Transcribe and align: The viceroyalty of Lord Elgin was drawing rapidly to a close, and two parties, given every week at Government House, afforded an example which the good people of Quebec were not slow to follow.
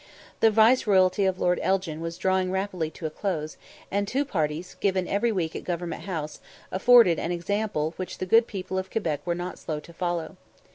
The 0.39 0.49
viceroyalty 0.49 1.25
of 1.25 1.39
Lord 1.39 1.59
Elgin 1.61 2.01
was 2.01 2.17
drawing 2.17 2.49
rapidly 2.49 2.89
to 2.89 3.05
a 3.05 3.11
close, 3.11 3.55
and 3.91 4.07
two 4.07 4.25
parties, 4.25 4.75
given 4.79 5.07
every 5.07 5.31
week 5.31 5.55
at 5.55 5.63
Government 5.63 6.05
House, 6.05 6.39
afforded 6.71 7.19
an 7.19 7.31
example 7.31 7.93
which 7.97 8.17
the 8.17 8.25
good 8.25 8.47
people 8.47 8.79
of 8.79 8.89
Quebec 8.89 9.21
were 9.27 9.35
not 9.35 9.59
slow 9.59 9.79
to 9.79 9.93
follow. 9.93 10.37